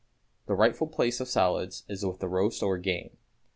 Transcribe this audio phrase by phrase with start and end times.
[0.25, 3.17] = The rightful place of salads is with the roast or game.